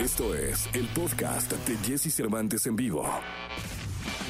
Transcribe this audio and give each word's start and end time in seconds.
Esto 0.00 0.34
es 0.34 0.66
el 0.72 0.86
podcast 0.94 1.52
de 1.52 1.76
Jesse 1.86 2.10
Cervantes 2.10 2.66
en 2.66 2.74
vivo. 2.74 3.06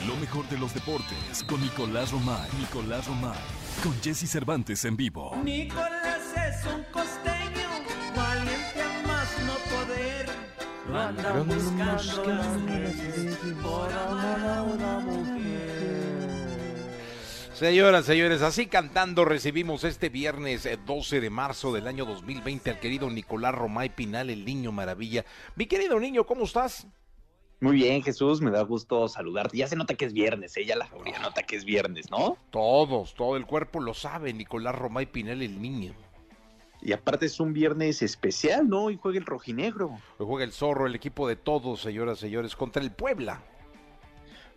Lo 0.04 0.16
mejor 0.16 0.48
de 0.48 0.58
los 0.58 0.74
deportes 0.74 1.44
con 1.46 1.60
Nicolás 1.60 2.10
Romay. 2.10 2.50
Nicolás 2.58 3.06
Romay. 3.06 3.38
Con 3.80 3.94
Jesse 4.02 4.28
Cervantes 4.28 4.84
en 4.84 4.96
vivo. 4.96 5.32
Nicolás 5.44 6.22
es 6.34 6.66
un 6.74 6.82
costeño, 6.90 7.68
valiente 8.16 8.82
a 8.82 9.06
más 9.06 9.28
no 9.46 9.54
poder. 9.70 10.26
Lo 10.88 11.00
andan 11.00 11.46
buscando 11.46 12.24
las 12.24 12.46
por 13.62 13.92
amor 13.92 14.40
a 14.48 14.62
una 14.64 14.98
mujer. 14.98 15.79
Señoras, 17.60 18.06
señores, 18.06 18.40
así 18.40 18.68
cantando 18.68 19.26
recibimos 19.26 19.84
este 19.84 20.08
viernes 20.08 20.64
eh, 20.64 20.78
12 20.86 21.20
de 21.20 21.28
marzo 21.28 21.74
del 21.74 21.88
año 21.88 22.06
2020 22.06 22.70
al 22.70 22.80
querido 22.80 23.10
Nicolás 23.10 23.54
Romay 23.54 23.94
Pinal, 23.94 24.30
el 24.30 24.46
niño 24.46 24.72
maravilla. 24.72 25.26
Mi 25.56 25.66
querido 25.66 26.00
niño, 26.00 26.24
¿cómo 26.24 26.44
estás? 26.44 26.86
Muy 27.60 27.76
bien, 27.76 28.02
Jesús, 28.02 28.40
me 28.40 28.50
da 28.50 28.62
gusto 28.62 29.06
saludarte. 29.08 29.58
Ya 29.58 29.66
se 29.66 29.76
nota 29.76 29.92
que 29.92 30.06
es 30.06 30.14
viernes, 30.14 30.56
ella 30.56 30.74
la 30.74 30.88
mayoría 30.88 31.18
nota 31.18 31.42
que 31.42 31.54
es 31.54 31.66
viernes, 31.66 32.10
¿no? 32.10 32.38
Todos, 32.48 33.14
todo 33.14 33.36
el 33.36 33.44
cuerpo 33.44 33.78
lo 33.80 33.92
sabe, 33.92 34.32
Nicolás 34.32 34.74
Romay 34.74 35.04
Pinal, 35.04 35.42
el 35.42 35.60
niño. 35.60 35.92
Y 36.80 36.94
aparte 36.94 37.26
es 37.26 37.40
un 37.40 37.52
viernes 37.52 38.00
especial, 38.00 38.70
¿no? 38.70 38.84
Hoy 38.84 38.98
juega 38.98 39.18
el 39.18 39.26
rojinegro. 39.26 39.98
Hoy 40.16 40.26
juega 40.26 40.44
el 40.44 40.52
zorro, 40.52 40.86
el 40.86 40.94
equipo 40.94 41.28
de 41.28 41.36
todos, 41.36 41.82
señoras, 41.82 42.20
señores, 42.20 42.56
contra 42.56 42.82
el 42.82 42.90
Puebla. 42.90 43.42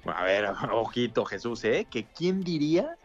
A 0.05 0.23
ver, 0.23 0.45
ojito, 0.71 1.25
Jesús, 1.25 1.63
¿eh? 1.63 1.87
Que 1.89 2.05
quién 2.05 2.41
diría 2.41 2.97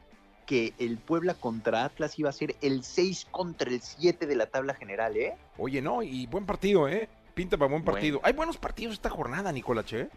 que 0.47 0.73
el 0.79 0.97
Puebla 0.98 1.34
contra 1.34 1.84
Atlas 1.84 2.19
iba 2.19 2.30
a 2.30 2.33
ser 2.33 2.57
el 2.62 2.83
6 2.83 3.27
contra 3.30 3.69
el 3.71 3.83
7 3.83 4.27
de 4.27 4.34
la 4.37 4.47
tabla 4.47 4.74
general, 4.74 5.16
¿eh? 5.16 5.37
Oye, 5.59 5.83
no, 5.83 6.02
y 6.02 6.27
buen 6.27 6.47
partido, 6.47 6.88
¿eh? 6.88 7.09
Pinta 7.34 7.57
para 7.59 7.69
buen 7.69 7.84
Bueno. 7.84 7.93
partido. 7.97 8.21
Hay 8.23 8.33
buenos 8.33 8.57
partidos 8.57 8.95
esta 8.95 9.11
jornada, 9.11 9.52
Nicolás, 9.52 9.93
¿eh? 9.93 10.09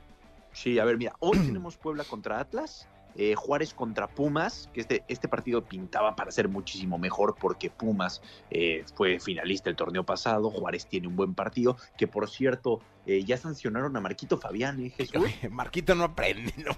Sí, 0.54 0.80
a 0.80 0.86
ver, 0.86 0.98
mira, 0.98 1.14
hoy 1.20 1.38
tenemos 1.46 1.76
Puebla 1.78 2.06
contra 2.06 2.40
Atlas, 2.40 2.88
eh, 3.16 3.36
Juárez 3.36 3.74
contra 3.74 4.08
Pumas, 4.08 4.70
que 4.74 4.82
este, 4.82 5.04
este 5.08 5.28
partido 5.28 5.64
pintaba 5.64 6.16
para 6.16 6.32
ser 6.32 6.48
muchísimo 6.48 6.98
mejor 6.98 7.36
porque 7.40 7.70
Pumas 7.70 8.22
eh, 8.50 8.84
fue 8.96 9.20
finalista 9.20 9.70
el 9.70 9.76
torneo 9.76 10.06
pasado, 10.06 10.50
Juárez 10.50 10.88
tiene 10.88 11.08
un 11.08 11.16
buen 11.16 11.34
partido, 11.34 11.78
que 11.98 12.08
por 12.08 12.30
cierto, 12.30 12.82
eh, 13.08 13.24
ya 13.24 13.36
sancionaron 13.38 13.96
a 13.98 14.02
Marquito 14.02 14.38
Fabián, 14.38 14.80
¿eh, 14.80 14.92
Jesús? 14.92 15.24
Marquito 15.50 15.96
no 15.96 16.04
aprende, 16.04 16.54
¿no? 16.58 16.72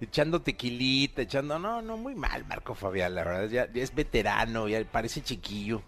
Echando 0.00 0.40
tequilita, 0.40 1.22
echando. 1.22 1.58
No, 1.58 1.82
no, 1.82 1.96
muy 1.96 2.14
mal, 2.14 2.44
Marco 2.46 2.74
Fabián, 2.74 3.14
la 3.14 3.24
verdad. 3.24 3.48
Ya, 3.48 3.72
ya 3.72 3.82
es 3.82 3.94
veterano, 3.94 4.68
ya 4.68 4.84
parece 4.84 5.22
chiquillo. 5.22 5.82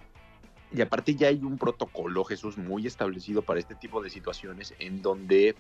Y 0.73 0.83
aparte 0.83 1.15
ya 1.15 1.29
hay 1.29 1.43
un 1.43 1.57
protocolo, 1.57 2.25
Jesús, 2.25 2.59
muy 2.59 2.87
establecido 2.87 3.43
para 3.43 3.61
este 3.61 3.75
tipo 3.75 4.03
de 4.03 4.11
situaciones 4.11 4.75
en 4.79 5.01
donde 5.01 5.55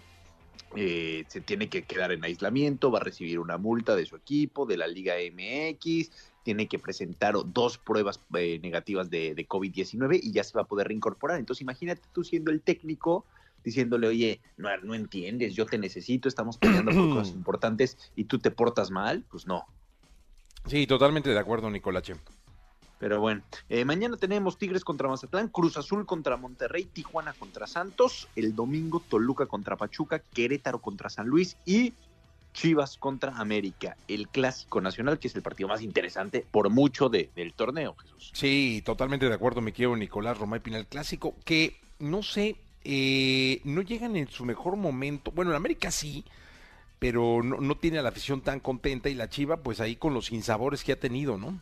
eh, 0.77 1.25
se 1.28 1.41
tiene 1.41 1.69
que 1.69 1.84
quedar 1.84 2.12
en 2.12 2.25
aislamiento, 2.25 2.91
va 2.91 2.98
a 2.98 3.05
recibir 3.05 3.39
una 3.39 3.59
multa 3.59 3.97
de 3.97 4.06
su 4.06 4.17
equipo, 4.17 4.67
de 4.67 4.77
la 4.77 4.87
Liga 4.87 5.15
MX, 5.15 6.11
tiene 6.42 6.69
que 6.69 6.78
presentar 6.78 7.34
dos 7.47 7.78
pruebas 7.78 8.20
eh, 8.34 8.59
negativas 8.62 9.11
de, 9.11 9.34
de 9.34 9.48
COVID-19 9.48 10.20
y 10.23 10.33
ya 10.33 10.45
se 10.45 10.56
va 10.56 10.62
a 10.62 10.67
poder 10.67 10.89
reincorporar. 10.89 11.39
Entonces 11.39 11.62
imagínate 11.62 12.03
tú 12.12 12.25
siendo 12.25 12.50
el 12.50 12.62
técnico 12.62 13.27
diciéndole, 13.65 14.06
oye, 14.06 14.41
no, 14.56 14.69
no 14.78 14.95
entiendes, 14.95 15.55
yo 15.55 15.67
te 15.67 15.78
necesito, 15.78 16.28
estamos 16.28 16.59
peleando 16.59 16.93
por 16.93 17.09
cosas 17.15 17.34
importantes 17.34 17.98
y 18.15 18.25
tú 18.25 18.39
te 18.39 18.50
portas 18.50 18.91
mal, 18.91 19.25
pues 19.31 19.47
no. 19.47 19.67
Sí, 20.67 20.87
totalmente 20.87 21.31
de 21.31 21.39
acuerdo, 21.39 21.70
Nicolache. 21.70 22.15
Pero 22.99 23.21
bueno, 23.21 23.43
eh, 23.69 23.85
mañana 23.85 24.17
tenemos 24.17 24.59
Tigres 24.59 24.85
contra 24.85 25.09
Mazatlán, 25.09 25.49
Cruz 25.49 25.77
Azul 25.77 26.05
contra 26.05 26.37
Monterrey, 26.37 26.85
Tijuana 26.85 27.33
contra 27.33 27.67
Santos, 27.67 28.29
el 28.35 28.57
domingo 28.57 29.01
Toluca 29.09 29.47
contra 29.47 29.77
Pachuca, 29.77 30.19
Querétaro 30.35 30.81
contra 30.81 31.09
San 31.09 31.29
Luis 31.29 31.57
y 31.65 31.93
Chivas 32.55 32.97
contra 32.97 33.37
América, 33.37 33.97
el 34.09 34.27
clásico 34.29 34.81
nacional, 34.81 35.21
que 35.21 35.29
es 35.29 35.37
el 35.37 35.43
partido 35.43 35.69
más 35.69 35.81
interesante 35.81 36.45
por 36.50 36.71
mucho 36.71 37.09
de- 37.09 37.31
del 37.37 37.53
torneo, 37.53 37.95
Jesús. 37.95 38.31
Sí, 38.34 38.83
totalmente 38.84 39.28
de 39.28 39.34
acuerdo, 39.34 39.61
mi 39.61 39.71
querido 39.71 39.95
Nicolás 39.95 40.39
Romay 40.39 40.59
Pinal. 40.59 40.87
Clásico 40.87 41.37
que, 41.45 41.78
no 42.01 42.25
sé, 42.25 42.56
eh, 42.83 43.61
no 43.65 43.83
llegan 43.83 44.17
en 44.17 44.27
su 44.28 44.45
mejor 44.45 44.75
momento. 44.77 45.31
Bueno, 45.31 45.53
en 45.53 45.56
América 45.56 45.93
sí, 45.93 46.25
pero 46.99 47.45
no, 47.45 47.59
no 47.59 47.77
tiene 47.77 47.99
a 48.01 48.03
la 48.03 48.09
afición 48.09 48.41
tan 48.41 48.59
contenta 48.59 49.09
y 49.09 49.15
la 49.15 49.28
Chiva, 49.28 49.59
pues 49.59 49.78
ahí 49.81 49.95
con 49.95 50.12
los 50.15 50.27
sinsabores 50.27 50.83
que 50.83 50.93
ha 50.93 50.99
tenido, 50.99 51.39
¿no? 51.39 51.61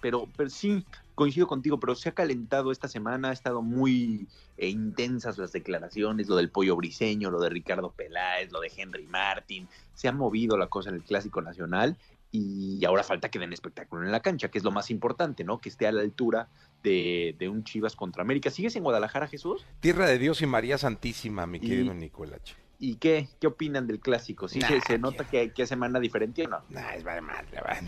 Pero, 0.00 0.28
pero 0.36 0.48
sí, 0.50 0.84
coincido 1.14 1.46
contigo, 1.46 1.80
pero 1.80 1.94
se 1.94 2.08
ha 2.08 2.12
calentado 2.12 2.70
esta 2.72 2.88
semana, 2.88 3.30
ha 3.30 3.32
estado 3.32 3.62
muy 3.62 4.28
eh, 4.56 4.68
intensas 4.68 5.38
las 5.38 5.52
declaraciones, 5.52 6.28
lo 6.28 6.36
del 6.36 6.50
pollo 6.50 6.76
briseño, 6.76 7.30
lo 7.30 7.40
de 7.40 7.50
Ricardo 7.50 7.90
Peláez, 7.90 8.52
lo 8.52 8.60
de 8.60 8.70
Henry 8.76 9.06
Martin, 9.06 9.68
se 9.94 10.08
ha 10.08 10.12
movido 10.12 10.56
la 10.56 10.68
cosa 10.68 10.90
en 10.90 10.96
el 10.96 11.02
Clásico 11.02 11.42
Nacional 11.42 11.96
y 12.30 12.84
ahora 12.84 13.02
falta 13.02 13.30
que 13.30 13.38
den 13.38 13.52
espectáculo 13.52 14.04
en 14.04 14.12
la 14.12 14.20
cancha, 14.20 14.50
que 14.50 14.58
es 14.58 14.64
lo 14.64 14.70
más 14.70 14.90
importante, 14.90 15.44
¿no? 15.44 15.58
Que 15.58 15.70
esté 15.70 15.86
a 15.86 15.92
la 15.92 16.02
altura 16.02 16.48
de, 16.82 17.34
de 17.38 17.48
un 17.48 17.64
Chivas 17.64 17.96
contra 17.96 18.22
América. 18.22 18.50
¿Sigues 18.50 18.76
en 18.76 18.82
Guadalajara, 18.84 19.26
Jesús? 19.28 19.64
Tierra 19.80 20.06
de 20.06 20.18
Dios 20.18 20.42
y 20.42 20.46
María 20.46 20.76
Santísima, 20.78 21.46
mi 21.46 21.56
Y- 21.58 21.60
querido 21.62 21.94
Nicolache. 21.94 22.54
¿Y 22.80 22.96
qué, 22.96 23.28
qué 23.40 23.48
opinan 23.48 23.86
del 23.86 23.98
Clásico? 23.98 24.46
¿Sí 24.46 24.60
se, 24.60 24.74
Nah, 24.74 24.80
se 24.86 24.98
nota 24.98 25.24
que, 25.24 25.52
que 25.52 25.66
semana 25.66 25.98
diferente 25.98 26.44
o 26.44 26.48
no? 26.48 26.62
Nah, 26.68 26.94
es 26.94 27.02
vale 27.02 27.20
madre, 27.20 27.46
la 27.52 27.62
verdad. 27.62 27.82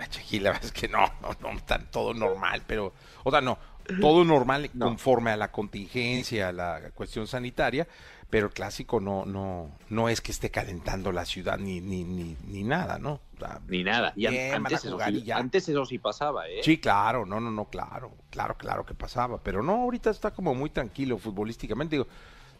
Aquí 0.00 0.40
la 0.40 0.50
verdad 0.52 0.64
es 0.64 0.72
que 0.72 0.88
no, 0.88 1.06
no, 1.20 1.36
no, 1.40 1.50
está 1.56 1.78
todo 1.78 2.14
normal, 2.14 2.62
pero, 2.66 2.94
o 3.22 3.30
sea, 3.30 3.40
no, 3.42 3.58
todo 4.00 4.24
normal 4.24 4.70
No. 4.74 4.86
conforme 4.86 5.30
a 5.30 5.36
la 5.36 5.50
contingencia, 5.52 6.48
a 6.48 6.52
la 6.52 6.90
cuestión 6.94 7.26
sanitaria, 7.26 7.86
pero 8.30 8.46
el 8.46 8.52
clásico 8.52 8.98
no, 9.00 9.26
no, 9.26 9.70
no 9.90 10.08
es 10.08 10.20
que 10.22 10.32
esté 10.32 10.50
calentando 10.50 11.12
la 11.12 11.24
ciudad 11.26 11.58
ni, 11.58 11.80
ni, 11.80 12.04
ni, 12.04 12.36
ni 12.46 12.62
nada, 12.62 12.98
¿no? 12.98 13.20
O 13.36 13.38
sea, 13.40 13.60
Ni 13.68 13.82
nada. 13.84 14.12
Y 14.16 14.26
Bien, 14.28 14.54
antes, 14.54 14.84
eso 14.84 14.92
jugar 14.92 15.12
y 15.12 15.20
sí, 15.20 15.24
ya. 15.24 15.36
antes 15.36 15.68
eso 15.68 15.84
sí 15.84 15.98
pasaba, 15.98 16.48
¿eh? 16.48 16.60
Sí, 16.62 16.78
claro, 16.78 17.26
no, 17.26 17.40
no, 17.40 17.50
no, 17.50 17.66
claro, 17.66 18.12
claro, 18.30 18.56
claro 18.56 18.86
que 18.86 18.94
pasaba, 18.94 19.42
pero 19.42 19.62
no, 19.62 19.82
ahorita 19.82 20.08
está 20.10 20.30
como 20.30 20.54
muy 20.54 20.70
tranquilo 20.70 21.18
futbolísticamente, 21.18 21.96
digo, 21.96 22.06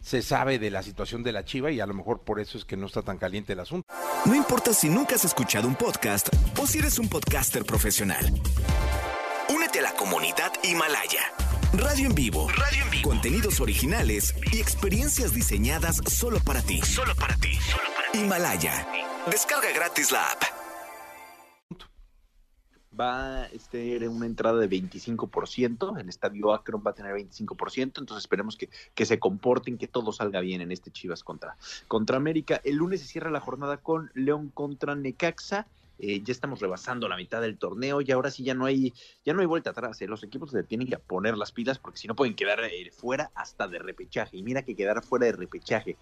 se 0.01 0.23
sabe 0.23 0.59
de 0.59 0.71
la 0.71 0.83
situación 0.83 1.23
de 1.23 1.33
la 1.33 1.45
Chiva 1.45 1.71
y 1.71 1.81
a 1.81 1.87
lo 1.87 1.95
mejor 1.95 2.21
por 2.23 2.41
eso 2.41 2.59
es 2.59 2.65
que 2.65 2.77
no 2.77 2.87
está 2.87 3.03
tan 3.03 3.19
caliente 3.19 3.53
el 3.53 3.61
asunto. 3.61 3.87
No 4.25 4.35
importa 4.35 4.73
si 4.75 4.89
nunca 4.89 5.15
has 5.15 5.25
escuchado 5.25 5.69
un 5.69 5.75
podcast 5.75 6.29
o 6.59 6.67
si 6.67 6.79
eres 6.79 6.99
un 6.99 7.09
podcaster 7.09 7.65
profesional. 7.65 8.25
Únete 9.49 9.81
a 9.81 9.83
la 9.83 9.93
comunidad 9.95 10.53
Himalaya. 10.63 11.23
Radio 11.73 12.07
en 12.07 12.15
vivo. 12.15 12.49
Radio 12.49 12.83
en 12.85 12.91
vivo. 12.91 13.09
Contenidos 13.11 13.61
originales 13.61 14.35
y 14.53 14.61
experiencias 14.61 15.33
diseñadas 15.33 16.01
solo 16.07 16.41
para 16.41 16.63
ti. 16.63 16.81
Solo 16.83 17.15
para 17.15 17.37
ti. 17.37 17.59
Himalaya. 18.15 18.87
Descarga 19.31 19.71
gratis 19.73 20.11
la 20.11 20.31
app. 20.33 20.60
Va 23.01 23.45
a 23.45 23.49
tener 23.71 24.07
una 24.09 24.27
entrada 24.27 24.59
de 24.59 24.69
25%, 24.69 25.99
el 25.99 26.09
estadio 26.09 26.53
Akron 26.53 26.83
va 26.87 26.91
a 26.91 26.95
tener 26.95 27.15
25%, 27.15 27.79
entonces 27.79 28.19
esperemos 28.19 28.57
que, 28.57 28.69
que 28.95 29.07
se 29.07 29.19
comporten, 29.19 29.79
que 29.79 29.89
todo 29.89 30.13
salga 30.13 30.41
bien 30.41 30.61
en 30.61 30.71
este 30.71 30.91
Chivas 30.91 31.25
contra, 31.25 31.57
contra 31.89 32.17
América. 32.19 32.61
El 32.65 32.77
lunes 32.77 33.01
se 33.01 33.07
cierra 33.07 33.31
la 33.31 33.41
jornada 33.41 33.79
con 33.79 34.11
León 34.15 34.51
contra 34.53 34.95
Necaxa. 34.95 35.67
Eh, 36.03 36.23
ya 36.25 36.33
estamos 36.33 36.61
rebasando 36.61 37.09
la 37.09 37.17
mitad 37.17 37.41
del 37.41 37.59
torneo 37.59 38.01
y 38.01 38.11
ahora 38.11 38.31
sí 38.31 38.43
ya 38.43 38.55
no 38.55 38.65
hay 38.65 38.93
ya 39.25 39.33
no 39.35 39.41
hay 39.41 39.47
vuelta 39.47 39.71
atrás. 39.71 40.01
eh. 40.03 40.07
Los 40.07 40.23
equipos 40.23 40.51
se 40.51 40.63
tienen 40.63 40.89
que 40.89 40.97
poner 40.99 41.37
las 41.37 41.53
pilas 41.53 41.79
porque 41.79 41.99
si 41.99 42.09
no 42.09 42.15
pueden 42.17 42.35
quedar 42.35 42.61
eh, 42.65 42.91
fuera 42.91 43.31
hasta 43.35 43.69
de 43.69 43.79
repechaje. 43.79 44.37
Y 44.37 44.43
mira 44.43 44.63
que 44.63 44.75
quedar 44.75 45.03
fuera 45.03 45.27
de 45.27 45.33
repechaje. 45.33 45.97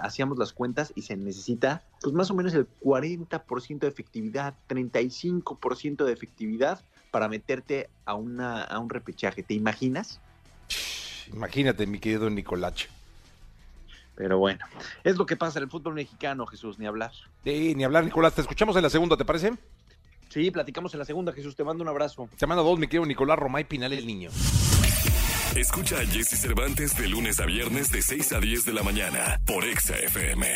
hacíamos 0.00 0.38
las 0.38 0.52
cuentas 0.52 0.92
y 0.94 1.02
se 1.02 1.16
necesita 1.16 1.82
pues 2.00 2.14
más 2.14 2.30
o 2.30 2.34
menos 2.34 2.54
el 2.54 2.66
40% 2.82 3.78
de 3.80 3.88
efectividad, 3.88 4.54
35% 4.68 6.04
de 6.04 6.12
efectividad 6.12 6.80
para 7.10 7.28
meterte 7.28 7.90
a, 8.06 8.14
una, 8.14 8.62
a 8.62 8.78
un 8.78 8.88
repechaje. 8.88 9.42
¿Te 9.42 9.54
imaginas? 9.54 10.20
Imagínate, 11.32 11.86
mi 11.86 11.98
querido 11.98 12.30
Nicolache. 12.30 12.88
Pero 14.14 14.38
bueno, 14.38 14.64
es 15.04 15.16
lo 15.16 15.26
que 15.26 15.36
pasa 15.36 15.58
en 15.58 15.64
el 15.64 15.70
fútbol 15.70 15.94
mexicano, 15.94 16.46
Jesús, 16.46 16.78
ni 16.78 16.86
hablar. 16.86 17.12
Sí, 17.44 17.74
ni 17.74 17.84
hablar, 17.84 18.04
Nicolás, 18.04 18.34
te 18.34 18.42
escuchamos 18.42 18.76
en 18.76 18.82
la 18.82 18.90
segunda, 18.90 19.16
¿te 19.16 19.24
parece? 19.24 19.52
Sí, 20.28 20.50
platicamos 20.50 20.92
en 20.94 20.98
la 20.98 21.04
segunda, 21.04 21.32
Jesús, 21.32 21.56
te 21.56 21.64
mando 21.64 21.82
un 21.82 21.88
abrazo. 21.88 22.28
Semana 22.36 22.62
2, 22.62 22.78
mi 22.78 22.86
querido 22.86 23.06
Nicolás 23.06 23.38
Romay 23.38 23.64
Pinal, 23.64 23.92
el 23.92 24.06
niño. 24.06 24.30
Escucha 25.56 25.98
a 25.98 26.06
Jesse 26.06 26.40
Cervantes 26.40 26.96
de 26.96 27.08
lunes 27.08 27.38
a 27.38 27.44
viernes 27.44 27.90
de 27.90 28.00
6 28.00 28.32
a 28.32 28.40
10 28.40 28.64
de 28.64 28.72
la 28.72 28.82
mañana 28.82 29.38
por 29.46 29.64
Exa 29.64 29.96
FM. 29.96 30.46